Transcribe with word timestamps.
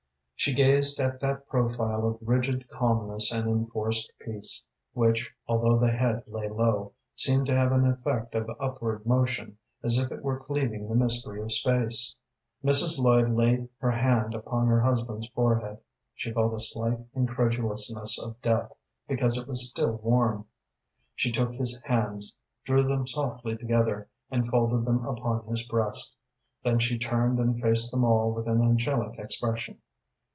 She 0.43 0.55
gazed 0.55 0.99
at 0.99 1.19
that 1.19 1.47
profile 1.47 2.07
of 2.07 2.17
rigid 2.19 2.67
calmness 2.67 3.31
and 3.31 3.47
enforced 3.47 4.11
peace, 4.17 4.63
which, 4.91 5.31
although 5.45 5.77
the 5.77 5.91
head 5.91 6.23
lay 6.25 6.49
low, 6.49 6.93
seemed 7.15 7.45
to 7.45 7.55
have 7.55 7.71
an 7.71 7.85
effect 7.85 8.33
of 8.33 8.49
upward 8.59 9.05
motion, 9.05 9.59
as 9.83 9.99
if 9.99 10.11
it 10.11 10.23
were 10.23 10.39
cleaving 10.39 10.89
the 10.89 10.95
mystery 10.95 11.43
of 11.43 11.51
space. 11.53 12.15
Mrs. 12.63 12.97
Lloyd 12.97 13.29
laid 13.35 13.69
her 13.81 13.91
hand 13.91 14.33
upon 14.33 14.65
her 14.65 14.81
husband's 14.81 15.27
forehead; 15.27 15.77
she 16.15 16.33
felt 16.33 16.55
a 16.55 16.59
slight 16.59 16.97
incredulousness 17.13 18.17
of 18.19 18.41
death, 18.41 18.73
because 19.07 19.37
it 19.37 19.47
was 19.47 19.69
still 19.69 19.97
warm. 19.97 20.47
She 21.13 21.31
took 21.31 21.53
his 21.53 21.77
hands, 21.83 22.33
drew 22.65 22.81
them 22.81 23.05
softly 23.05 23.55
together, 23.57 24.09
and 24.31 24.47
folded 24.47 24.85
them 24.85 25.05
upon 25.05 25.45
his 25.45 25.61
breast. 25.67 26.15
Then 26.63 26.79
she 26.79 26.97
turned 26.97 27.37
and 27.37 27.61
faced 27.61 27.91
them 27.91 28.03
all 28.03 28.31
with 28.33 28.47
an 28.47 28.59
angelic 28.63 29.19
expression. 29.19 29.77